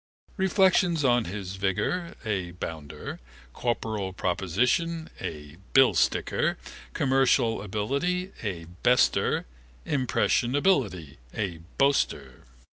Reflections 0.35 1.05
on 1.05 1.25
his 1.25 1.57
vigour 1.57 2.15
(a 2.25 2.53
bounder), 2.53 3.19
corporal 3.53 4.13
proportion 4.13 5.11
(a 5.19 5.57
billsticker), 5.75 6.57
commercial 6.93 7.61
ability 7.61 8.31
(a 8.41 8.63
bester), 8.81 9.45
impressionability 9.85 11.19
(a 11.35 11.59
boaster). 11.77 12.45